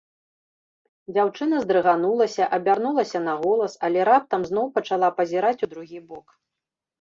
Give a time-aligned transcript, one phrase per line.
[1.15, 6.27] Дзяўчына здрыганулася, абярнулася на голас, але раптам зноў пачала пазіраць у другі бок.